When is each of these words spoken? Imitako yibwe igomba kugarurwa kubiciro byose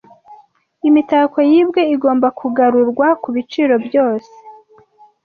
Imitako 0.89 1.37
yibwe 1.51 1.81
igomba 1.95 2.27
kugarurwa 2.39 3.07
kubiciro 3.23 3.75
byose 3.87 4.33